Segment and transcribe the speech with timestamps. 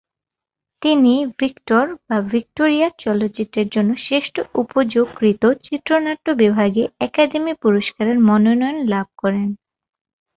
[0.81, 9.47] তিনি "ভিক্টর/ভিক্টোরিয়া" চলচ্চিত্রের জন্য শ্রেষ্ঠ উপযোগকৃত চিত্রনাট্য বিভাগে একাডেমি পুরস্কারের মনোনয়ন লাভ করেন।